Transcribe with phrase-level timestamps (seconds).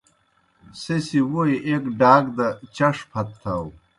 [0.81, 3.65] سہ سیْ ووئی ایْک ڈاک دہ چݜ پھت تھاؤ۔